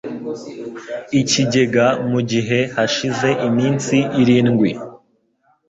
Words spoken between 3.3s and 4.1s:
iminsi